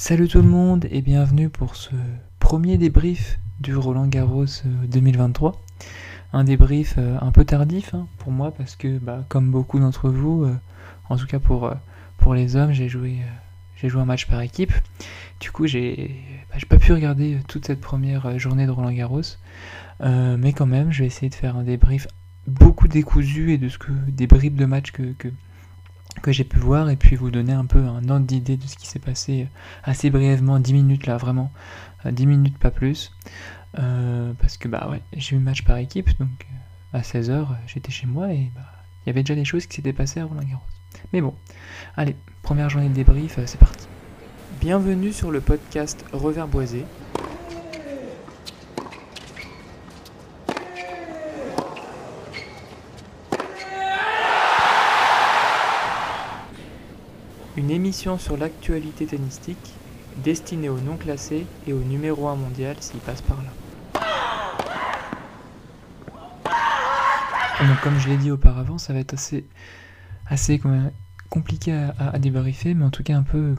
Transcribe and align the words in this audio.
Salut 0.00 0.28
tout 0.28 0.40
le 0.40 0.48
monde 0.48 0.86
et 0.90 1.02
bienvenue 1.02 1.50
pour 1.50 1.76
ce 1.76 1.90
premier 2.38 2.78
débrief 2.78 3.38
du 3.60 3.76
Roland 3.76 4.06
Garros 4.06 4.46
2023. 4.64 5.50
Euh, 5.50 5.52
un 6.32 6.42
débrief 6.42 6.94
euh, 6.96 7.18
un 7.20 7.30
peu 7.32 7.44
tardif 7.44 7.92
hein, 7.92 8.08
pour 8.16 8.32
moi 8.32 8.50
parce 8.50 8.76
que 8.76 8.96
bah, 8.96 9.26
comme 9.28 9.50
beaucoup 9.50 9.78
d'entre 9.78 10.08
vous, 10.08 10.44
euh, 10.44 10.54
en 11.10 11.18
tout 11.18 11.26
cas 11.26 11.38
pour, 11.38 11.70
pour 12.16 12.32
les 12.32 12.56
hommes, 12.56 12.72
j'ai 12.72 12.88
joué, 12.88 13.18
joué 13.76 14.00
un 14.00 14.06
match 14.06 14.26
par 14.26 14.40
équipe. 14.40 14.72
Du 15.38 15.50
coup 15.50 15.66
j'ai 15.66 16.16
bah, 16.50 16.56
pas 16.66 16.78
pu 16.78 16.94
regarder 16.94 17.36
toute 17.46 17.66
cette 17.66 17.82
première 17.82 18.38
journée 18.38 18.64
de 18.64 18.70
Roland 18.70 18.92
Garros. 18.92 19.36
mais 20.00 20.54
quand 20.54 20.64
même 20.66 20.92
je 20.92 21.00
vais 21.00 21.08
essayer 21.08 21.28
de 21.28 21.34
faire 21.34 21.56
un 21.56 21.62
débrief 21.62 22.08
beaucoup 22.46 22.88
décousu 22.88 23.52
et 23.52 23.58
de 23.58 23.68
ce 23.68 23.76
que 23.76 23.92
des 24.08 24.26
bribes 24.26 24.56
de 24.56 24.64
match 24.64 24.92
que 24.92 25.12
que 26.22 26.32
j'ai 26.32 26.44
pu 26.44 26.58
voir 26.58 26.90
et 26.90 26.96
puis 26.96 27.16
vous 27.16 27.30
donner 27.30 27.52
un 27.52 27.64
peu 27.64 27.78
un 27.78 28.08
ordre 28.08 28.26
d'idée 28.26 28.56
de 28.56 28.66
ce 28.66 28.76
qui 28.76 28.86
s'est 28.86 28.98
passé 28.98 29.42
euh, 29.42 29.58
assez 29.84 30.10
brièvement, 30.10 30.58
10 30.58 30.72
minutes 30.72 31.06
là 31.06 31.16
vraiment, 31.16 31.52
10 32.04 32.22
euh, 32.22 32.26
minutes 32.26 32.58
pas 32.58 32.70
plus. 32.70 33.12
Euh, 33.78 34.32
parce 34.40 34.56
que 34.56 34.66
bah 34.68 34.88
ouais, 34.90 35.00
j'ai 35.16 35.36
eu 35.36 35.38
match 35.38 35.62
par 35.62 35.76
équipe, 35.76 36.10
donc 36.18 36.46
à 36.92 37.02
16h 37.02 37.46
j'étais 37.68 37.92
chez 37.92 38.06
moi 38.06 38.32
et 38.32 38.50
bah, 38.54 38.62
il 39.04 39.08
y 39.08 39.10
avait 39.10 39.22
déjà 39.22 39.36
des 39.36 39.44
choses 39.44 39.66
qui 39.66 39.76
s'étaient 39.76 39.92
passées 39.92 40.20
à 40.20 40.24
Roland 40.24 40.42
Garros. 40.42 40.62
Mais 41.12 41.20
bon, 41.20 41.34
allez, 41.96 42.16
première 42.42 42.68
journée 42.68 42.88
de 42.88 42.94
débrief, 42.94 43.38
c'est 43.46 43.60
parti. 43.60 43.86
Bienvenue 44.60 45.12
sur 45.12 45.30
le 45.30 45.40
podcast 45.40 46.04
Reverboisé, 46.12 46.84
une 57.60 57.70
émission 57.70 58.16
sur 58.16 58.38
l'actualité 58.38 59.04
tennistique 59.04 59.74
destinée 60.24 60.70
aux 60.70 60.80
non 60.80 60.96
classés 60.96 61.44
et 61.66 61.74
au 61.74 61.80
numéro 61.80 62.26
1 62.26 62.36
mondial 62.36 62.74
s'il 62.80 63.00
passe 63.00 63.20
par 63.20 63.36
là. 63.36 63.50
Donc 67.60 67.78
comme 67.82 67.98
je 67.98 68.08
l'ai 68.08 68.16
dit 68.16 68.30
auparavant, 68.30 68.78
ça 68.78 68.94
va 68.94 69.00
être 69.00 69.12
assez, 69.12 69.44
assez 70.26 70.58
compliqué 71.28 71.90
à, 71.98 72.18
débriefer, 72.18 72.72
mais 72.72 72.86
en 72.86 72.90
tout 72.90 73.02
cas 73.02 73.14
un 73.14 73.22
peu 73.22 73.54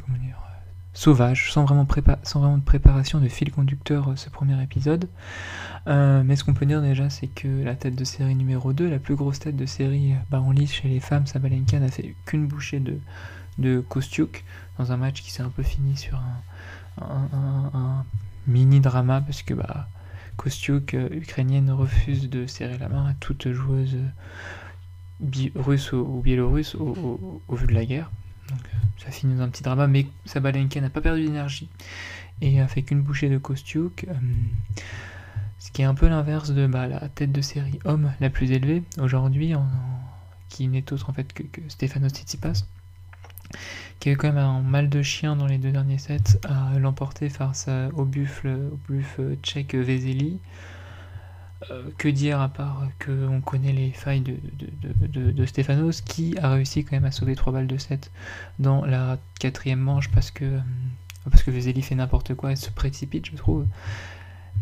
sauvage, 0.94 1.54
sans 1.54 1.66
vraiment, 1.66 1.88
sans 2.24 2.40
vraiment 2.40 2.58
de 2.58 2.64
préparation 2.64 3.20
de 3.20 3.28
fil 3.28 3.52
conducteur 3.52 4.10
euh, 4.10 4.16
ce 4.16 4.30
premier 4.30 4.62
épisode. 4.62 5.08
Euh, 5.88 6.24
mais 6.26 6.36
ce 6.36 6.44
qu'on 6.44 6.54
peut 6.54 6.66
dire 6.66 6.82
déjà, 6.82 7.10
c'est 7.12 7.28
que 7.28 7.64
la 7.64 7.76
tête 7.76 7.96
de 7.96 8.04
série 8.04 8.36
numéro 8.36 8.74
2, 8.74 8.90
la 8.90 9.00
plus 9.00 9.16
grosse 9.16 9.40
tête 9.40 9.56
de 9.56 9.66
série 9.68 10.16
bah, 10.32 10.42
en 10.42 10.52
lice 10.52 10.74
chez 10.74 10.90
les 10.90 11.00
femmes, 11.00 11.28
Sabalenka 11.28 11.80
n'a 11.80 11.88
fait 11.88 12.16
qu'une 12.26 12.48
bouchée 12.48 12.80
de, 12.80 12.98
de 13.58 13.80
Kostiuk 13.80 14.44
dans 14.78 14.92
un 14.92 14.98
match 14.98 15.22
qui 15.22 15.32
s'est 15.32 15.44
un 15.44 15.50
peu 15.50 15.64
fini 15.64 15.98
sur 15.98 16.20
un, 17.02 18.06
mini 18.48 18.80
drama 18.80 19.22
parce 19.22 19.44
que 19.44 19.54
bah, 19.54 19.88
Kostiuk, 20.38 20.94
euh, 20.94 21.10
ukrainienne, 21.12 21.70
refuse 21.72 22.30
de 22.30 22.48
serrer 22.48 22.78
la 22.78 22.90
main 22.90 23.08
à 23.08 23.14
toute 23.14 23.52
joueuse 23.52 23.98
russe 25.56 25.92
ou, 25.94 26.22
biélorusse 26.24 26.76
au, 26.76 27.40
vu 27.52 27.68
de 27.68 27.74
la 27.74 27.86
guerre. 27.86 28.10
Donc 28.50 28.60
euh, 28.66 28.78
ça 28.98 29.12
finit 29.12 29.36
dans 29.36 29.44
un 29.44 29.50
petit 29.50 29.64
drama, 29.64 29.88
mais 29.88 30.08
Sabalenka 30.26 30.82
n'a 30.82 30.90
pas 30.90 31.02
perdu 31.02 31.26
d'énergie 31.26 31.70
et 32.42 32.60
a 32.60 32.68
fait 32.68 32.82
qu'une 32.82 33.02
bouchée 33.02 33.30
de 33.30 33.38
Kostiuk. 33.38 34.06
Euh, 34.10 34.14
ce 35.60 35.72
qui 35.72 35.84
est 35.84 35.86
un 35.86 35.94
peu 35.94 36.08
l'inverse 36.08 36.50
de 36.50 36.66
bah, 36.66 36.88
la 36.88 37.08
tête 37.08 37.32
de 37.32 37.42
série 37.42 37.80
homme 37.86 38.12
la 38.20 38.32
plus 38.32 38.52
élevée 38.52 38.82
aujourd'hui, 39.00 39.54
qui 40.50 40.68
n'est 40.68 40.92
autre 40.92 41.08
en 41.08 41.14
fait 41.14 41.32
que, 41.34 41.44
que 41.44 41.62
Stefanos 41.68 42.14
Tsitsipas 42.14 42.66
qui 44.00 44.10
a 44.10 44.12
eu 44.14 44.18
quand 44.18 44.28
même 44.28 44.38
un 44.38 44.62
mal 44.62 44.90
de 44.90 45.02
chien 45.02 45.36
dans 45.36 45.48
les 45.48 45.58
deux 45.58 45.72
derniers 45.72 45.98
sets, 45.98 46.40
à 46.44 46.78
l'emporter 46.80 47.30
face 47.30 47.70
au 47.94 48.06
buffle, 48.06 48.58
tchèque 49.44 49.76
Vezeli. 49.76 50.40
Euh, 51.70 51.84
que 52.00 52.08
dire 52.08 52.42
à 52.42 52.50
part 52.50 52.88
qu'on 53.06 53.40
connaît 53.40 53.72
les 53.72 53.92
failles 53.92 54.22
de, 54.22 54.36
de, 55.32 55.46
Stefanos 55.46 56.02
qui 56.02 56.36
a 56.40 56.50
réussi 56.50 56.84
quand 56.84 56.94
même 56.94 57.06
à 57.06 57.12
sauver 57.12 57.36
3 57.36 57.54
balles 57.54 57.68
de 57.68 57.78
7 57.78 58.12
dans 58.58 58.84
la 58.84 59.20
quatrième 59.40 59.80
manche 59.80 60.10
parce 60.10 60.32
que, 60.32 60.46
euh, 60.46 60.60
parce 61.30 61.44
que 61.44 61.52
fait 61.52 61.96
n'importe 61.96 62.34
quoi 62.34 62.54
et 62.54 62.56
se 62.56 62.72
précipite 62.72 63.28
je 63.28 63.36
trouve. 63.36 63.68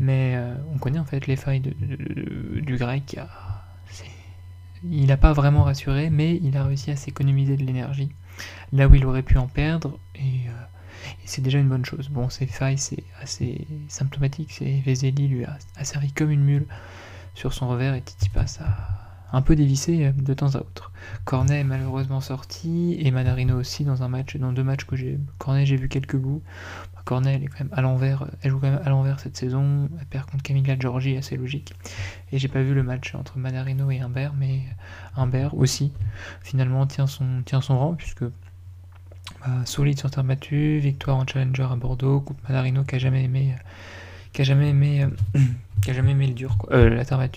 Mais 0.01 0.33
euh, 0.35 0.53
on 0.73 0.77
connaît 0.77 0.99
en 0.99 1.05
fait 1.05 1.25
les 1.25 1.37
failles 1.37 1.61
du 1.61 2.75
grec. 2.75 3.17
Il 4.83 5.07
n'a 5.07 5.17
pas 5.17 5.31
vraiment 5.31 5.63
rassuré 5.63 6.09
mais 6.09 6.37
il 6.43 6.57
a 6.57 6.65
réussi 6.65 6.91
à 6.91 6.97
s'économiser 6.97 7.55
de 7.55 7.63
l'énergie 7.63 8.09
là 8.73 8.87
où 8.87 8.95
il 8.95 9.05
aurait 9.05 9.23
pu 9.23 9.37
en 9.37 9.47
perdre, 9.47 9.99
et, 10.15 10.47
euh, 10.47 10.51
c'est 11.25 11.41
déjà 11.41 11.59
une 11.59 11.69
bonne 11.69 11.85
chose. 11.85 12.09
Bon, 12.09 12.29
ces 12.29 12.45
failles, 12.45 12.77
c'est 12.77 13.03
assez 13.21 13.67
symptomatique, 13.87 14.51
c'est 14.51 14.81
Vezeli 14.85 15.27
lui 15.27 15.45
a, 15.45 15.57
servi 15.83 16.11
comme 16.11 16.31
une 16.31 16.43
mule 16.43 16.67
sur 17.35 17.53
son 17.53 17.69
revers, 17.69 17.93
et 17.93 18.01
Titi 18.01 18.29
passe 18.29 18.59
à 18.61 18.98
un 19.31 19.41
peu 19.41 19.55
dévissé 19.55 20.05
euh, 20.05 20.11
de 20.11 20.33
temps 20.33 20.55
à 20.55 20.59
autre. 20.59 20.91
Cornet 21.25 21.59
est 21.59 21.63
malheureusement 21.63 22.21
sorti, 22.21 22.97
et 22.99 23.11
Manarino 23.11 23.57
aussi 23.57 23.83
dans 23.83 24.03
un 24.03 24.07
match, 24.07 24.35
dans 24.37 24.51
deux 24.51 24.63
matchs 24.63 24.85
que 24.85 24.95
j'ai. 24.95 25.19
Cornet, 25.37 25.65
j'ai 25.65 25.75
vu 25.75 25.89
quelques 25.89 26.15
bouts. 26.15 26.41
Cornet, 27.05 27.35
elle 27.35 27.43
est 27.43 27.47
quand 27.47 27.63
même 27.63 27.73
à 27.73 27.81
l'envers, 27.81 28.27
elle 28.41 28.51
joue 28.51 28.59
quand 28.59 28.69
même 28.69 28.81
à 28.83 28.89
l'envers 28.89 29.19
cette 29.19 29.37
saison. 29.37 29.89
Elle 29.99 30.05
perd 30.05 30.29
contre 30.29 30.43
Camilla 30.43 30.77
Giorgi, 30.77 31.17
assez 31.17 31.37
logique. 31.37 31.73
Et 32.31 32.39
j'ai 32.39 32.47
pas 32.47 32.61
vu 32.61 32.73
le 32.73 32.83
match 32.83 33.15
entre 33.15 33.37
Manarino 33.37 33.89
et 33.89 33.99
Humbert, 33.99 34.33
mais 34.37 34.61
Humbert 35.15 35.55
aussi, 35.55 35.91
finalement, 36.41 36.85
tient 36.85 37.07
son, 37.07 37.41
tient 37.43 37.61
son 37.61 37.79
rang, 37.79 37.93
puisque 37.93 38.23
bah, 38.25 39.65
solide 39.65 39.97
sur 39.97 40.11
terre 40.11 40.23
victoire 40.23 41.17
en 41.17 41.25
challenger 41.25 41.63
à 41.63 41.75
Bordeaux, 41.75 42.19
Coupe 42.19 42.41
Manarino 42.47 42.83
qui 42.83 42.95
a 42.95 42.99
jamais 42.99 43.23
aimé, 43.23 43.55
qui 44.33 44.41
a 44.41 44.43
jamais 44.43 44.69
aimé, 44.69 45.03
euh, 45.03 45.39
qui 45.81 45.91
a 45.91 45.93
jamais 45.93 46.11
aimé 46.11 46.27
le 46.27 46.33
dur, 46.33 46.57
quoi, 46.57 46.75
euh, 46.75 46.89
la 46.89 47.05
terre. 47.05 47.29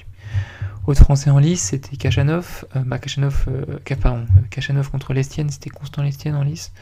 Autre 0.85 1.05
français 1.05 1.31
en 1.31 1.39
lice, 1.39 1.63
c'était 1.63 1.97
Kachanov, 1.97 2.65
euh, 2.75 2.83
bah, 2.85 2.99
Kachanov, 2.99 3.47
pardon, 4.01 4.27
Kachanov 4.51 4.91
contre 4.91 5.15
Lestienne, 5.15 5.49
c'était 5.49 5.71
Constant 5.71 6.03
Lestienne 6.03 6.35
en 6.35 6.43
lice. 6.43 6.73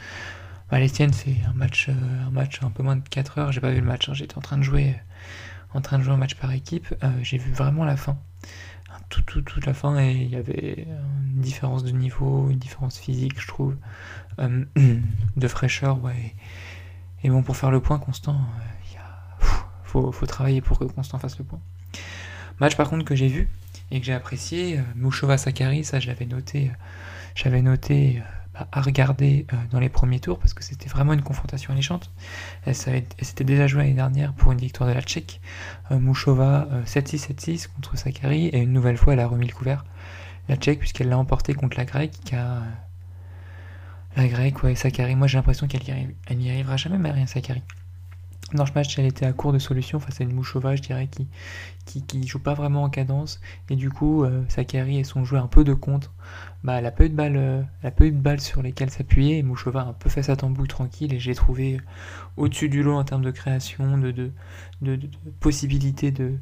Bah, 0.71 0.79
Lestienne, 0.79 1.13
c'est 1.13 1.35
un 1.47 1.53
match, 1.53 1.87
un 1.89 2.31
match 2.31 2.63
un 2.63 2.71
peu 2.71 2.81
moins 2.81 2.95
de 2.95 3.07
4 3.07 3.37
heures. 3.37 3.51
J'ai 3.51 3.61
pas 3.61 3.69
vu 3.69 3.79
le 3.79 3.85
match. 3.85 4.09
Hein. 4.09 4.15
J'étais 4.15 4.39
en 4.39 4.41
train 4.41 4.57
de 4.57 4.63
jouer, 4.63 4.95
en 5.75 5.81
train 5.81 5.99
de 5.99 6.03
jouer 6.03 6.13
un 6.13 6.17
match 6.17 6.33
par 6.33 6.51
équipe. 6.51 6.87
j'ai 7.21 7.37
vu 7.37 7.51
vraiment 7.51 7.85
la 7.85 7.95
fin, 7.95 8.17
tout, 9.09 9.21
tout, 9.21 9.43
toute 9.43 9.67
la 9.67 9.75
fin, 9.75 9.99
et 9.99 10.13
il 10.13 10.29
y 10.29 10.35
avait 10.35 10.87
une 11.35 11.41
différence 11.41 11.83
de 11.83 11.91
niveau, 11.91 12.49
une 12.49 12.57
différence 12.57 12.97
physique, 12.97 13.39
je 13.39 13.47
trouve, 13.47 13.75
de 14.39 15.47
fraîcheur. 15.47 15.99
Et 17.23 17.29
bon, 17.29 17.43
pour 17.43 17.55
faire 17.55 17.69
le 17.69 17.81
point, 17.81 17.99
Constant, 17.99 18.41
il 18.91 18.97
faut, 19.83 20.11
faut, 20.11 20.25
travailler 20.25 20.61
pour 20.61 20.79
que 20.79 20.85
Constant 20.85 21.19
fasse 21.19 21.37
le 21.37 21.43
point. 21.43 21.59
Match 22.59 22.75
par 22.75 22.89
contre 22.89 23.05
que 23.05 23.15
j'ai 23.15 23.27
vu 23.27 23.47
et 23.91 23.99
que 23.99 24.05
j'ai 24.05 24.13
apprécié, 24.13 24.79
Mouchova 24.95 25.37
Sakari, 25.37 25.83
ça 25.83 25.99
je 25.99 26.11
noté, 26.23 26.71
j'avais 27.35 27.61
noté 27.61 28.21
à 28.71 28.81
regarder 28.81 29.45
euh, 29.53 29.55
dans 29.71 29.79
les 29.79 29.89
premiers 29.89 30.19
tours 30.19 30.39
parce 30.39 30.53
que 30.53 30.63
c'était 30.63 30.89
vraiment 30.89 31.13
une 31.13 31.21
confrontation 31.21 31.71
alléchante. 31.71 32.11
Elle, 32.65 32.75
s'était 32.75 33.43
déjà 33.43 33.67
jouée 33.67 33.83
l'année 33.83 33.93
dernière 33.93 34.33
pour 34.33 34.51
une 34.51 34.59
victoire 34.59 34.89
de 34.89 34.93
la 34.93 35.01
Tchèque. 35.01 35.41
Euh, 35.91 35.99
Mouchova 35.99 36.67
7-6, 36.85 37.33
7-6 37.33 37.67
contre 37.73 37.97
Sakari 37.97 38.47
et 38.47 38.59
une 38.59 38.73
nouvelle 38.73 38.97
fois 38.97 39.13
elle 39.13 39.19
a 39.19 39.27
remis 39.27 39.47
le 39.47 39.53
couvert. 39.53 39.85
La 40.49 40.55
Tchèque 40.55 40.79
puisqu'elle 40.79 41.09
l'a 41.09 41.17
emporté 41.17 41.53
contre 41.53 41.77
la 41.77 41.85
Grecque 41.85 42.13
qui. 42.23 42.35
La 44.17 44.27
Grecque, 44.27 44.61
ouais, 44.63 44.75
Sakari, 44.75 45.15
moi 45.15 45.27
j'ai 45.27 45.37
l'impression 45.37 45.67
qu'elle 45.67 45.83
n'y 46.37 46.49
arrivera 46.49 46.75
jamais 46.75 46.97
mais 46.97 47.11
rien 47.11 47.27
Sakari. 47.27 47.61
Dans 48.53 48.65
ce 48.65 48.73
match, 48.73 48.99
elle 48.99 49.05
était 49.05 49.25
à 49.25 49.31
court 49.31 49.53
de 49.53 49.59
solutions 49.59 49.99
face 49.99 50.19
à 50.19 50.23
une 50.23 50.33
Mouchova, 50.33 50.75
je 50.75 50.81
dirais, 50.81 51.07
qui, 51.07 51.27
qui, 51.85 52.27
joue 52.27 52.39
pas 52.39 52.53
vraiment 52.53 52.83
en 52.83 52.89
cadence. 52.89 53.39
Et 53.69 53.75
du 53.75 53.89
coup, 53.89 54.23
euh, 54.23 54.43
Sakari 54.49 54.97
et 54.97 55.03
son 55.05 55.23
jeu 55.23 55.37
un 55.37 55.47
peu 55.47 55.63
de 55.63 55.73
contre. 55.73 56.13
Bah, 56.63 56.73
elle 56.73 56.85
a 56.85 56.91
pas 56.91 57.05
eu 57.05 57.09
de 57.09 57.15
balles, 57.15 57.37
euh, 57.37 57.61
elle 57.81 57.93
de 57.95 58.09
balles 58.11 58.41
sur 58.41 58.61
lesquelles 58.61 58.89
s'appuyer. 58.89 59.37
Et 59.37 59.43
Mouchova 59.43 59.83
un 59.83 59.93
peu 59.93 60.09
fait 60.09 60.23
sa 60.23 60.35
tambouille 60.35 60.67
tranquille. 60.67 61.13
Et 61.13 61.19
j'ai 61.19 61.33
trouvé 61.33 61.75
euh, 61.75 61.79
au-dessus 62.35 62.67
du 62.67 62.83
lot 62.83 62.95
en 62.95 63.05
termes 63.05 63.23
de 63.23 63.31
création, 63.31 63.97
de, 63.97 64.11
de, 64.11 64.99
possibilités 65.39 66.11
de 66.11 66.33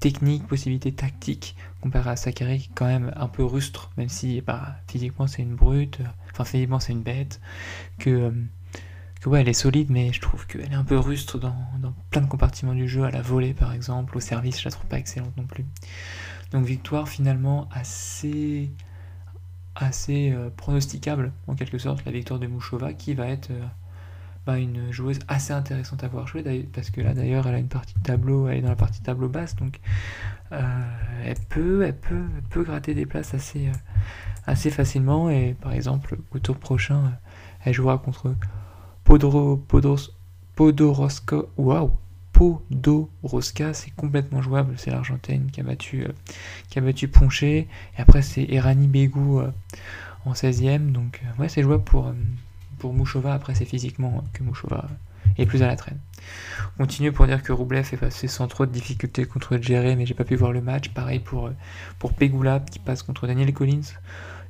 technique, 0.00 0.46
possibilités 0.46 0.92
tactiques, 0.92 1.56
comparé 1.82 2.10
à 2.10 2.16
Sakari 2.16 2.58
qui 2.58 2.68
est 2.68 2.72
quand 2.74 2.86
même 2.86 3.12
un 3.16 3.28
peu 3.28 3.44
rustre, 3.44 3.90
même 3.96 4.08
si 4.08 4.40
bah, 4.40 4.76
physiquement 4.86 5.26
c'est 5.26 5.42
une 5.42 5.56
brute, 5.56 5.98
enfin 6.30 6.44
physiquement 6.44 6.78
c'est 6.78 6.92
une 6.92 7.02
bête, 7.02 7.40
que 7.98 8.32
que 9.20 9.28
ouais, 9.28 9.40
elle 9.40 9.48
est 9.48 9.52
solide, 9.52 9.90
mais 9.90 10.12
je 10.12 10.20
trouve 10.20 10.46
qu'elle 10.46 10.72
est 10.72 10.76
un 10.76 10.84
peu 10.84 10.98
rustre 10.98 11.38
dans, 11.38 11.54
plein 12.10 12.20
de 12.20 12.28
compartiments 12.28 12.74
du 12.74 12.88
jeu, 12.88 13.04
à 13.04 13.10
la 13.10 13.22
volée 13.22 13.54
par 13.54 13.72
exemple, 13.72 14.16
au 14.16 14.20
service, 14.20 14.60
je 14.60 14.64
la 14.64 14.70
trouve 14.70 14.86
pas 14.86 14.98
excellente 14.98 15.36
non 15.36 15.44
plus. 15.44 15.64
Donc 16.52 16.64
victoire 16.64 17.08
finalement 17.08 17.68
assez 17.72 18.70
assez 19.80 20.32
euh, 20.32 20.50
pronosticable 20.50 21.32
en 21.46 21.54
quelque 21.54 21.78
sorte, 21.78 22.04
la 22.04 22.12
victoire 22.12 22.40
de 22.40 22.46
Mouchova 22.46 22.92
qui 22.94 23.14
va 23.14 23.28
être 23.28 23.50
euh, 23.50 23.64
bah, 24.44 24.58
une 24.58 24.90
joueuse 24.90 25.20
assez 25.28 25.52
intéressante 25.52 26.02
à 26.02 26.08
voir 26.08 26.26
jouer 26.26 26.68
parce 26.72 26.90
que 26.90 27.00
là 27.00 27.14
d'ailleurs 27.14 27.46
elle 27.46 27.54
a 27.54 27.58
une 27.58 27.68
partie 27.68 27.94
de 27.94 28.02
tableau, 28.02 28.48
elle 28.48 28.58
est 28.58 28.62
dans 28.62 28.70
la 28.70 28.76
partie 28.76 29.00
de 29.00 29.04
tableau 29.04 29.28
basse 29.28 29.54
donc 29.54 29.78
euh, 30.50 30.60
elle, 31.24 31.38
peut, 31.48 31.82
elle, 31.82 31.96
peut, 31.96 32.24
peut 32.50 32.64
gratter 32.64 32.94
des 32.94 33.06
places 33.06 33.34
assez, 33.34 33.70
assez 34.46 34.70
facilement 34.70 35.30
et 35.30 35.54
par 35.60 35.72
exemple 35.72 36.18
au 36.32 36.40
tour 36.40 36.56
prochain 36.56 37.12
elle 37.64 37.74
jouera 37.74 37.98
contre 37.98 38.34
Podoroska. 42.34 43.72
C'est 43.72 43.90
complètement 43.96 44.42
jouable. 44.42 44.74
C'est 44.76 44.90
l'Argentine 44.90 45.50
qui 45.50 45.60
a 45.60 45.62
battu, 45.62 46.04
euh, 46.04 47.08
Ponché. 47.10 47.68
Et 47.96 48.00
après, 48.00 48.20
c'est 48.20 48.44
Erani 48.50 48.86
Begou 48.86 49.40
euh, 49.40 49.50
en 50.26 50.34
16e. 50.34 50.92
Donc, 50.92 51.22
euh, 51.24 51.40
ouais, 51.40 51.48
c'est 51.48 51.62
jouable 51.62 51.84
pour, 51.84 52.12
pour 52.78 52.92
Mouchova. 52.92 53.32
Après, 53.32 53.54
c'est 53.54 53.64
physiquement 53.64 54.22
que 54.34 54.42
Mouchova 54.42 54.86
est 55.38 55.46
plus 55.46 55.62
à 55.62 55.68
la 55.68 55.76
traîne. 55.76 55.98
On 56.74 56.82
continue 56.82 57.10
pour 57.10 57.26
dire 57.26 57.42
que 57.42 57.52
Roublev 57.52 57.88
est 57.90 57.96
passé 57.96 58.28
sans 58.28 58.46
trop 58.46 58.66
de 58.66 58.72
difficultés 58.72 59.24
contre 59.24 59.56
Djere, 59.56 59.96
mais 59.96 60.04
j'ai 60.04 60.12
pas 60.12 60.24
pu 60.24 60.34
voir 60.34 60.52
le 60.52 60.60
match. 60.60 60.90
Pareil 60.90 61.20
pour, 61.20 61.50
pour 61.98 62.12
Pegula 62.12 62.60
qui 62.60 62.78
passe 62.78 63.02
contre 63.02 63.26
Daniel 63.26 63.54
Collins. 63.54 63.94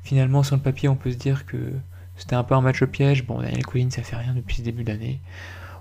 Finalement, 0.02 0.42
sur 0.42 0.56
le 0.56 0.62
papier, 0.62 0.88
on 0.88 0.96
peut 0.96 1.12
se 1.12 1.16
dire 1.16 1.46
que 1.46 1.74
c'était 2.18 2.36
un 2.36 2.44
peu 2.44 2.54
un 2.54 2.60
match 2.60 2.82
au 2.82 2.86
piège. 2.86 3.26
Bon, 3.26 3.40
Daniel 3.40 3.64
Collins, 3.64 3.90
ça 3.90 4.02
fait 4.02 4.16
rien 4.16 4.34
depuis 4.34 4.56
ce 4.56 4.62
début 4.62 4.84
d'année. 4.84 5.20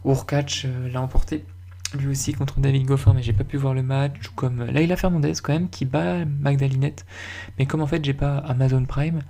Urkac 0.06 0.66
l'a 0.92 1.02
emporté 1.02 1.44
lui 1.94 2.08
aussi 2.08 2.34
contre 2.34 2.60
David 2.60 2.86
Goffin, 2.86 3.14
mais 3.14 3.22
j'ai 3.22 3.34
pas 3.34 3.44
pu 3.44 3.58
voir 3.58 3.74
le 3.74 3.84
match. 3.84 4.30
Comme 4.36 4.64
Laila 4.64 4.96
Fernandez, 4.96 5.34
quand 5.42 5.54
même, 5.54 5.70
qui 5.70 5.86
bat 5.86 6.26
Magdalinette. 6.26 7.06
Mais 7.58 7.66
comme 7.66 7.82
en 7.82 7.88
fait, 7.88 8.04
j'ai 8.04 8.14
pas 8.14 8.38
Amazon 8.40 8.84
Prime, 8.86 9.22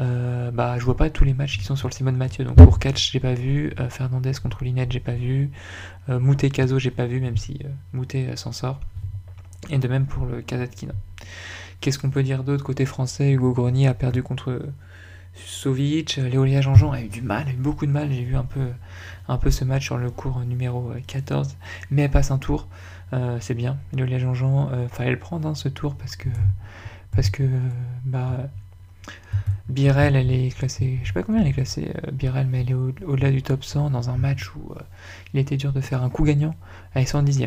euh, 0.00 0.50
bah, 0.50 0.78
je 0.78 0.84
vois 0.84 0.96
pas 0.96 1.10
tous 1.10 1.24
les 1.24 1.34
matchs 1.34 1.58
qui 1.58 1.64
sont 1.64 1.76
sur 1.76 1.88
le 1.88 1.92
Simone 1.92 2.16
Mathieu. 2.16 2.44
Donc 2.44 2.56
pour 2.56 2.78
catch, 2.78 3.12
j'ai 3.12 3.20
pas 3.20 3.34
vu. 3.34 3.72
Euh, 3.78 3.90
Fernandez 3.90 4.32
contre 4.42 4.64
Linette, 4.64 4.92
j'ai 4.92 5.00
pas 5.00 5.14
vu. 5.14 5.50
Euh, 6.08 6.18
Moutet 6.18 6.50
Caso, 6.50 6.78
j'ai 6.78 6.90
pas 6.90 7.06
vu, 7.06 7.20
même 7.20 7.36
si 7.36 7.58
euh, 7.64 7.68
Moutet 7.92 8.36
s'en 8.36 8.52
sort. 8.52 8.80
Et 9.70 9.78
de 9.78 9.88
même 9.88 10.06
pour 10.06 10.24
le 10.24 10.40
Kazatkina. 10.40 10.94
Qu'est-ce 11.80 11.98
qu'on 11.98 12.10
peut 12.10 12.22
dire 12.22 12.44
d'autre 12.44 12.64
côté 12.64 12.86
français? 12.86 13.32
Hugo 13.32 13.52
Grenier 13.52 13.88
a 13.88 13.94
perdu 13.94 14.22
contre 14.22 14.62
Sovic, 15.46 16.16
Léolia 16.16 16.60
Jean-Jean 16.60 16.92
a 16.92 17.00
eu 17.00 17.08
du 17.08 17.22
mal, 17.22 17.48
a 17.48 17.50
eu 17.50 17.54
beaucoup 17.54 17.86
de 17.86 17.90
mal. 17.90 18.12
J'ai 18.12 18.24
vu 18.24 18.36
un 18.36 18.44
peu, 18.44 18.68
un 19.28 19.38
peu 19.38 19.50
ce 19.50 19.64
match 19.64 19.84
sur 19.84 19.96
le 19.96 20.10
cours 20.10 20.40
numéro 20.40 20.92
14, 21.06 21.56
mais 21.90 22.02
elle 22.02 22.10
passe 22.10 22.30
un 22.30 22.38
tour. 22.38 22.68
Euh, 23.12 23.38
c'est 23.40 23.54
bien. 23.54 23.78
Léolia 23.92 24.18
Jean-Jean, 24.18 24.70
euh, 24.72 24.88
fallait 24.88 25.10
le 25.10 25.18
prendre 25.18 25.48
hein, 25.48 25.54
ce 25.54 25.68
tour 25.68 25.94
parce 25.94 26.16
que, 26.16 26.28
parce 27.12 27.30
que 27.30 27.44
bah, 28.04 28.48
Birel, 29.68 30.16
elle 30.16 30.32
est 30.32 30.56
classée, 30.56 30.98
je 31.02 31.08
sais 31.08 31.12
pas 31.12 31.22
combien 31.22 31.42
elle 31.42 31.48
est 31.48 31.52
classée, 31.52 31.92
euh, 32.06 32.10
Birel, 32.10 32.46
mais 32.46 32.62
elle 32.62 32.70
est 32.70 33.04
au-delà 33.04 33.30
du 33.30 33.42
top 33.42 33.62
100 33.62 33.90
dans 33.90 34.08
un 34.08 34.16
match 34.16 34.50
où 34.56 34.74
il 35.34 35.40
était 35.40 35.58
dur 35.58 35.74
de 35.74 35.82
faire 35.82 36.02
un 36.02 36.08
coup 36.08 36.24
gagnant. 36.24 36.54
Elle 36.94 37.02
est 37.02 37.06
110 37.06 37.42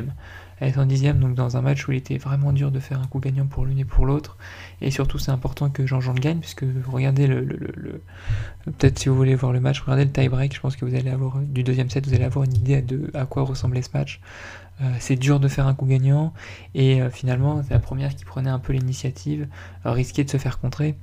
Elle 0.59 0.67
est 0.67 0.73
110 0.73 1.13
donc 1.15 1.33
dans 1.33 1.57
un 1.57 1.61
match 1.61 1.87
où 1.87 1.91
il 1.93 1.97
était 1.97 2.19
vraiment 2.19 2.53
dur 2.53 2.69
de 2.69 2.79
faire 2.79 3.01
un 3.01 3.07
coup 3.07 3.19
gagnant 3.19 3.47
pour 3.47 3.65
l'une 3.65 3.79
et 3.79 3.85
pour 3.85 4.05
l'autre. 4.05 4.37
Et 4.81 4.91
surtout, 4.91 5.17
c'est 5.17 5.31
important 5.31 5.71
que 5.71 5.87
Jean-Jean 5.87 6.13
gagne, 6.13 6.39
puisque 6.39 6.65
regardez 6.87 7.25
le. 7.25 7.41
le, 7.41 8.03
Peut-être 8.65 8.99
si 8.99 9.09
vous 9.09 9.15
voulez 9.15 9.33
voir 9.33 9.51
le 9.51 9.59
match, 9.59 9.81
regardez 9.81 10.05
le 10.05 10.11
tie-break. 10.11 10.53
Je 10.53 10.59
pense 10.59 10.75
que 10.75 10.85
vous 10.85 10.93
allez 10.93 11.09
avoir, 11.09 11.39
du 11.39 11.63
deuxième 11.63 11.89
set, 11.89 12.05
vous 12.05 12.13
allez 12.13 12.25
avoir 12.25 12.45
une 12.45 12.53
idée 12.53 12.83
de 12.83 13.09
à 13.15 13.25
quoi 13.25 13.41
ressemblait 13.41 13.81
ce 13.81 13.89
match. 13.95 14.21
c'est 14.99 15.15
dur 15.15 15.39
de 15.39 15.47
faire 15.47 15.65
un 15.65 15.73
coup 15.73 15.87
gagnant, 15.87 16.33
et 16.75 17.01
finalement, 17.11 17.63
c'est 17.63 17.73
la 17.73 17.79
première 17.79 18.15
qui 18.15 18.25
prenait 18.25 18.51
un 18.51 18.59
peu 18.59 18.73
l'initiative, 18.73 19.47
risquait 19.85 20.23
de 20.23 20.29
se 20.29 20.37
faire 20.37 20.59
contrer 20.59 20.95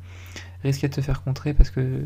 risquait 0.62 0.88
de 0.88 0.94
se 0.94 1.00
faire 1.00 1.22
contrer 1.22 1.54
parce 1.54 1.70
que 1.70 2.04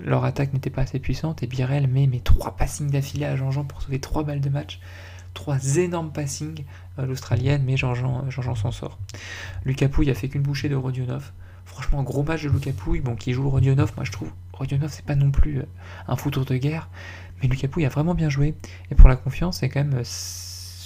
leur 0.00 0.24
attaque 0.24 0.52
n'était 0.52 0.70
pas 0.70 0.82
assez 0.82 0.98
puissante 0.98 1.42
et 1.42 1.46
Birel 1.46 1.86
met 1.86 2.06
mes 2.06 2.20
trois 2.20 2.56
passings 2.56 2.90
d'affilée 2.90 3.26
à 3.26 3.36
Jean-Jean 3.36 3.64
pour 3.64 3.82
sauver 3.82 4.00
trois 4.00 4.24
balles 4.24 4.40
de 4.40 4.48
match. 4.48 4.80
Trois 5.34 5.76
énormes 5.78 6.12
passings, 6.12 6.64
à 6.98 7.06
l'Australienne, 7.06 7.62
mais 7.64 7.78
Jean-Jean 7.78 8.28
Jean 8.28 8.54
s'en 8.54 8.70
sort. 8.70 8.98
Lucas 9.64 9.88
Pouille 9.88 10.10
a 10.10 10.14
fait 10.14 10.28
qu'une 10.28 10.42
bouchée 10.42 10.68
de 10.68 10.74
Rodionov. 10.74 11.32
Franchement, 11.64 12.02
gros 12.02 12.22
match 12.22 12.42
de 12.42 12.50
Lucas 12.50 12.72
Pouille, 12.76 13.00
bon, 13.00 13.16
qui 13.16 13.32
joue 13.32 13.48
Rodionov, 13.48 13.92
moi 13.96 14.04
je 14.04 14.12
trouve. 14.12 14.30
Rodionov, 14.52 14.90
c'est 14.92 15.04
pas 15.04 15.14
non 15.14 15.30
plus 15.30 15.60
euh, 15.60 15.66
un 16.06 16.16
foutour 16.16 16.44
de 16.44 16.56
guerre, 16.56 16.90
mais 17.40 17.48
Lucas 17.48 17.68
Pouille 17.68 17.86
a 17.86 17.88
vraiment 17.88 18.14
bien 18.14 18.28
joué. 18.28 18.54
Et 18.90 18.94
pour 18.94 19.08
la 19.08 19.16
confiance, 19.16 19.58
c'est 19.58 19.70
quand 19.70 19.80
même 19.80 19.94
euh, 19.94 20.04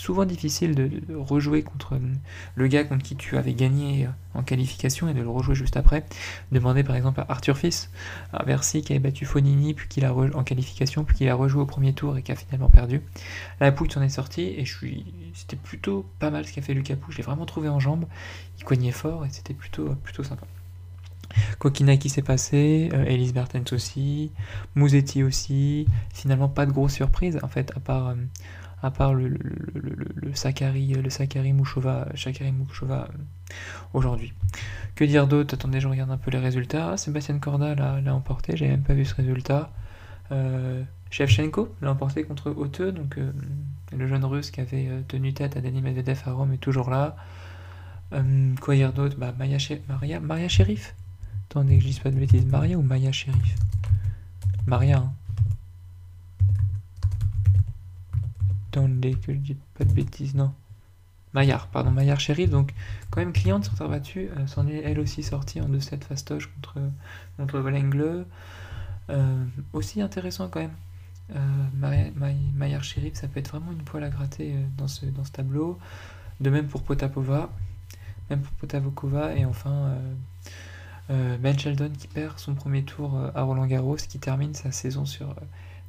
souvent 0.07 0.25
difficile 0.25 0.77
de, 0.77 0.89
rejouer 1.17 1.65
contre 1.65 1.95
euh, 1.95 1.99
le 2.55 2.69
gars 2.69 2.85
contre 2.85 3.03
qui 3.03 3.17
tu 3.17 3.37
avais 3.37 3.55
gagné 3.55 4.07
euh, 4.07 4.09
en 4.35 4.45
qualification 4.45 5.09
et 5.09 5.15
de 5.15 5.21
le 5.21 5.29
rejouer 5.29 5.57
juste 5.57 5.77
après. 5.77 6.07
Demandez 6.53 6.85
par 6.85 6.95
exemple 6.95 7.21
à 7.21 7.27
Arthur 7.29 7.59
Fils, 7.59 7.91
à 8.33 8.45
Bercy 8.45 8.83
qui 8.83 8.93
avait 8.93 9.01
battu 9.01 9.25
Fonini 9.25 9.75
puis 9.75 9.89
qu'il 9.89 10.05
a 10.05 10.15
en 10.15 10.45
qualification, 10.45 11.03
puis 11.03 11.17
qu'il 11.17 11.29
a 11.29 11.35
rejoué 11.35 11.61
au 11.61 11.67
premier 11.67 11.93
tour 11.93 12.17
et 12.17 12.23
qui 12.23 12.31
a 12.31 12.37
finalement 12.37 12.69
perdu. 12.69 13.03
La 13.59 13.73
Pouille 13.73 13.91
s'en 13.91 14.01
est 14.01 14.09
sorti 14.09 14.43
et 14.43 14.65
je 14.65 14.77
suis, 14.77 15.05
c'était 15.35 15.57
plutôt 15.57 16.07
pas 16.21 16.31
mal 16.31 16.47
ce 16.47 16.53
qu'a 16.53 16.63
fait 16.63 16.75
Lucas 16.75 16.95
Pouille. 16.95 17.13
Je 17.13 17.19
l'ai 17.19 17.25
vraiment 17.25 17.47
trouvé 17.47 17.69
en 17.69 17.81
jambes, 17.81 18.05
il 18.59 18.65
coignait 18.65 18.93
fort 18.93 19.27
et 19.27 19.31
c'était 19.33 19.55
plutôt, 19.55 19.97
plutôt 20.05 20.23
sympa. 20.23 20.47
Kokina 21.59 21.97
qui 21.97 22.11
s'est 22.11 22.23
passé, 22.23 22.91
euh, 22.93 23.05
Elise 23.07 23.35
Bertens 23.35 23.73
aussi, 23.73 24.31
Mouzetti 24.77 25.25
aussi. 25.25 25.89
Finalement, 26.15 26.49
pas 26.49 26.65
de 26.65 26.71
grosse 26.71 26.95
surprise 26.95 27.41
en 27.43 27.49
fait, 27.49 27.73
à 27.77 27.81
part, 27.81 28.15
à 28.83 28.91
part 28.91 29.15
le, 29.15 29.29
le, 29.29 29.39
le, 29.75 29.97
le 30.15 30.35
Sakari, 30.35 30.95
le 30.95 31.11
Sakari 31.11 31.53
Mouchova, 31.53 32.07
euh, 32.11 33.07
aujourd'hui. 33.95 34.33
Que 34.95 35.05
dire 35.05 35.27
d'autre? 35.27 35.55
Attendez, 35.55 35.81
je 35.81 35.89
regarde 35.89 36.11
un 36.11 36.19
peu 36.19 36.31
les 36.31 36.39
résultats. 36.39 36.93
Ah, 36.93 36.97
Sébastien 36.97 37.39
Corda 37.39 37.75
l'a 37.75 38.15
emporté, 38.15 38.57
j'avais 38.57 38.73
même 38.73 38.83
pas 38.83 38.95
vu 38.95 39.05
ce 39.05 39.15
résultat. 39.15 39.71
Euh, 40.33 40.83
l'a 41.81 41.91
emporté 41.91 42.25
contre 42.25 42.51
Oteux, 42.51 42.93
donc 42.93 43.17
euh, 43.17 43.33
le 43.97 44.07
jeune 44.07 44.25
russe 44.25 44.51
qui 44.51 44.61
avait 44.61 44.89
euh, 44.89 45.01
tenu 45.07 45.33
tête 45.33 45.57
à 45.57 45.61
Dani 45.61 45.81
Medvedev 45.81 46.21
à 46.27 46.33
Rome 46.33 46.53
est 46.53 46.59
toujours 46.59 46.91
là. 46.91 47.17
quoi 48.61 48.75
dire 48.75 48.93
d'autre? 48.93 49.17
Bah, 49.17 49.33
Maya, 49.39 49.59
Maria, 49.89 50.21
Maria 50.21 50.49
Sheriff? 50.49 50.95
Attendez 51.49 51.77
que 51.77 51.83
je 51.83 51.87
dise 51.87 51.99
pas 52.01 52.11
de 52.11 52.17
bêtises. 52.19 52.45
Maria 52.47 52.77
ou 52.77 52.83
Maya 52.83 53.13
Sheriff? 53.13 53.55
Maria, 54.67 54.99
hein. 54.99 55.13
Que 58.77 59.33
je 59.33 59.39
dis 59.39 59.57
pas 59.79 59.85
de 59.85 59.93
bêtises, 59.93 60.35
non. 60.35 60.53
Maillard, 61.33 61.69
pardon, 61.69 61.91
Maillard 61.91 62.21
Sheriff, 62.21 62.51
donc 62.51 62.73
quand 63.11 63.21
même 63.21 63.33
cliente 63.33 63.65
sur 63.65 63.75
terre 63.75 63.89
battue, 63.89 64.29
euh, 64.37 64.47
s'en 64.47 64.67
est 64.67 64.83
elle 64.83 65.01
aussi 65.01 65.23
sortie 65.23 65.61
en 65.61 65.69
2-7 65.69 66.03
fastoche 66.03 66.51
contre, 66.55 66.79
contre 67.37 67.59
Valengle. 67.59 68.27
Euh, 69.09 69.45
aussi 69.73 70.01
intéressant 70.03 70.49
quand 70.49 70.61
même. 70.61 70.75
Euh, 71.35 72.11
Maillard 72.55 72.85
Sheriff, 72.85 73.15
ça 73.15 73.29
peut 73.29 73.41
être 73.41 73.51
vraiment 73.51 73.73
une 73.73 73.83
poêle 73.83 74.05
à 74.05 74.11
gratter 74.11 74.55
dans, 74.77 74.89
ce, 74.89 75.07
dans 75.07 75.25
ce 75.25 75.33
tableau. 75.33 75.79
De 76.41 76.51
même 76.51 76.67
pour 76.69 76.83
Potapova, 76.83 77.51
même 78.29 78.41
pour 78.41 78.53
Potapova, 78.55 79.35
et 79.35 79.45
enfin 79.47 79.95
Ben 81.09 81.59
Sheldon 81.59 81.91
qui 81.97 82.09
perd 82.09 82.39
son 82.39 82.55
premier 82.55 82.83
tour 82.83 83.19
à 83.35 83.43
Roland 83.43 83.67
Garros, 83.67 83.97
qui 83.97 84.19
termine 84.19 84.55
sa 84.55 84.71
saison 84.71 85.07
sur 85.07 85.35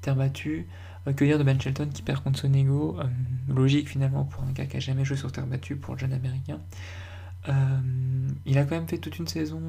terre 0.07 0.15
battue. 0.15 0.65
Recueillir 1.06 1.38
de 1.38 1.44
Ben 1.44 1.59
Shelton 1.59 1.89
qui 1.94 2.01
perd 2.01 2.24
contre 2.24 2.39
Sonego, 2.39 2.98
euh, 3.00 3.04
logique 3.50 3.89
finalement 3.89 4.24
pour 4.24 4.43
un 4.43 4.51
gars 4.53 4.65
qui 4.65 4.77
a 4.77 4.79
jamais 4.79 5.03
joué 5.03 5.17
sur 5.17 5.34
terre 5.34 5.46
battue 5.46 5.75
pour 5.75 5.96
le 5.96 6.00
jeune 6.00 6.13
américain. 6.13 6.62
Euh, 7.50 7.53
il 8.46 8.58
a 8.58 8.63
quand 8.63 8.75
même 8.75 8.88
fait 8.88 9.00
toute 9.00 9.20
une 9.20 9.27
saison, 9.27 9.62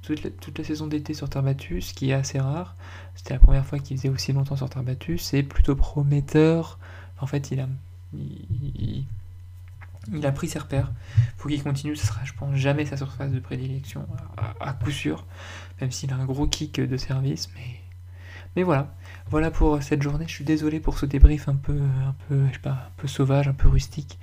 toute 0.00 0.22
la, 0.24 0.64
saison 0.64 0.86
d'été 0.86 1.12
sur 1.12 1.28
terre 1.28 1.42
battue, 1.42 1.82
ce 1.82 1.92
qui 1.92 2.10
est 2.10 2.14
assez 2.14 2.38
rare. 2.38 2.76
C'était 3.14 3.34
la 3.34 3.40
première 3.40 3.66
fois 3.66 3.78
qu'il 3.78 3.98
faisait 3.98 4.08
aussi 4.08 4.32
longtemps 4.32 4.56
sur 4.56 4.70
terre 4.70 4.82
battue. 4.82 5.18
C'est 5.18 5.42
plutôt 5.42 5.76
prometteur. 5.76 6.78
En 7.20 7.26
fait, 7.26 7.50
il 7.50 7.60
a, 7.60 7.68
il, 8.14 9.06
a 10.24 10.32
pris 10.32 10.48
ses 10.48 10.60
repères. 10.60 10.92
Faut 11.36 11.50
qu'il 11.50 11.62
continue. 11.62 11.94
Ce 11.94 12.06
sera, 12.06 12.24
je 12.24 12.32
pense, 12.32 12.56
jamais 12.56 12.86
sa 12.86 12.96
surface 12.96 13.32
de 13.32 13.40
prédilection 13.40 14.06
à 14.60 14.72
coup 14.72 14.90
sûr, 14.90 15.26
même 15.82 15.90
s'il 15.90 16.10
a 16.10 16.16
un 16.16 16.24
gros 16.24 16.46
kick 16.46 16.80
de 16.80 16.96
service, 16.96 17.50
mais 17.54 17.83
mais 18.56 18.62
voilà, 18.62 18.94
voilà 19.28 19.50
pour 19.50 19.82
cette 19.82 20.02
journée. 20.02 20.26
Je 20.28 20.32
suis 20.32 20.44
désolé 20.44 20.80
pour 20.80 20.98
ce 20.98 21.06
débrief 21.06 21.48
un 21.48 21.56
peu, 21.56 21.72
un 21.72 22.14
peu, 22.28 22.46
je 22.52 22.60
sais 22.60 22.68
un 22.68 22.78
peu 22.96 23.08
sauvage, 23.08 23.48
un 23.48 23.52
peu 23.52 23.68
rustique, 23.68 24.18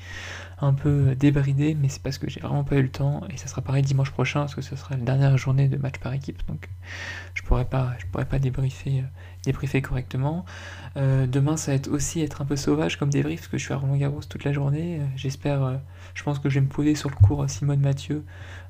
un 0.60 0.74
peu 0.74 1.16
débridé, 1.16 1.76
mais 1.80 1.90
c'est 1.90 2.02
parce 2.02 2.18
que 2.18 2.30
j'ai 2.30 2.40
vraiment 2.40 2.64
pas 2.64 2.76
eu 2.78 2.82
le 2.82 2.92
temps 2.92 3.22
et 3.30 3.38
ça 3.38 3.48
sera 3.48 3.62
pareil 3.62 3.84
dimanche 3.84 4.12
prochain 4.12 4.42
parce 4.42 4.56
que 4.56 4.62
ce 4.62 4.76
sera 4.76 4.96
la 4.96 5.04
dernière 5.04 5.38
journée 5.38 5.68
de 5.68 5.78
match 5.78 5.98
par 6.00 6.14
équipe, 6.14 6.46
donc 6.48 6.70
je 7.34 7.42
pourrais 7.44 7.66
pas, 7.66 7.94
je 8.00 8.06
pourrais 8.06 8.26
pas 8.26 8.40
débriefer, 8.40 9.04
débriefer 9.44 9.82
correctement. 9.82 10.46
Euh, 10.98 11.28
demain, 11.28 11.58
ça 11.58 11.72
va 11.72 11.76
être 11.76 11.90
aussi 11.90 12.22
être 12.22 12.42
un 12.42 12.46
peu 12.46 12.56
sauvage 12.56 12.98
comme 12.98 13.10
débrief 13.10 13.42
parce 13.42 13.48
que 13.50 13.58
je 13.58 13.64
suis 13.66 13.74
à 13.74 13.78
Roland 13.78 13.98
Garros 13.98 14.22
toute 14.28 14.44
la 14.44 14.54
journée. 14.54 15.02
J'espère, 15.16 15.64
euh, 15.64 15.78
je 16.14 16.24
pense 16.24 16.40
que 16.40 16.50
je 16.50 16.56
vais 16.56 16.66
me 16.66 16.72
poser 16.72 16.96
sur 16.96 17.10
le 17.10 17.16
cours 17.16 17.50
Simone 17.50 17.80
Mathieu 17.80 18.24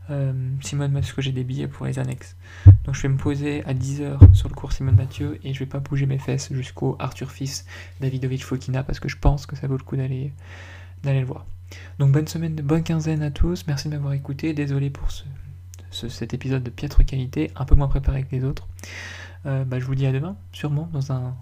euh, 0.09 0.33
Simone 0.61 0.91
Mathieu, 0.91 1.13
que 1.15 1.21
j'ai 1.21 1.31
des 1.31 1.43
billets 1.43 1.67
pour 1.67 1.85
les 1.85 1.99
annexes. 1.99 2.35
Donc 2.85 2.95
je 2.95 3.01
vais 3.03 3.09
me 3.09 3.17
poser 3.17 3.63
à 3.65 3.73
10h 3.73 4.33
sur 4.33 4.49
le 4.49 4.55
cours 4.55 4.73
Simone 4.73 4.95
Mathieu 4.95 5.39
et 5.43 5.53
je 5.53 5.59
vais 5.59 5.65
pas 5.65 5.79
bouger 5.79 6.05
mes 6.05 6.17
fesses 6.17 6.51
jusqu'au 6.51 6.95
Arthur 6.99 7.31
Fils 7.31 7.65
Davidovich 7.99 8.43
Fokina 8.43 8.83
parce 8.83 8.99
que 8.99 9.09
je 9.09 9.17
pense 9.17 9.45
que 9.45 9.55
ça 9.55 9.67
vaut 9.67 9.77
le 9.77 9.83
coup 9.83 9.95
d'aller 9.95 10.33
d'aller 11.03 11.19
le 11.19 11.25
voir. 11.25 11.45
Donc 11.99 12.11
bonne 12.11 12.27
semaine, 12.27 12.55
bonne 12.55 12.83
quinzaine 12.83 13.23
à 13.23 13.31
tous, 13.31 13.65
merci 13.67 13.87
de 13.87 13.93
m'avoir 13.93 14.13
écouté, 14.13 14.53
désolé 14.53 14.89
pour 14.89 15.09
ce, 15.11 15.23
cet 15.91 16.33
épisode 16.33 16.63
de 16.63 16.69
piètre 16.69 17.03
qualité, 17.05 17.51
un 17.55 17.65
peu 17.65 17.75
moins 17.75 17.87
préparé 17.87 18.23
que 18.23 18.35
les 18.35 18.43
autres. 18.43 18.67
Euh, 19.45 19.63
bah, 19.63 19.79
je 19.79 19.85
vous 19.85 19.95
dis 19.95 20.05
à 20.05 20.11
demain, 20.11 20.35
sûrement, 20.51 20.89
dans 20.93 21.11
un 21.11 21.35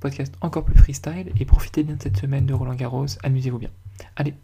podcast 0.00 0.34
encore 0.40 0.64
plus 0.64 0.78
freestyle, 0.78 1.32
et 1.38 1.44
profitez 1.44 1.82
bien 1.82 1.96
de 1.96 2.02
cette 2.02 2.16
semaine 2.16 2.46
de 2.46 2.54
Roland 2.54 2.74
Garros, 2.74 3.06
amusez-vous 3.22 3.58
bien. 3.58 3.70
Allez, 4.16 4.34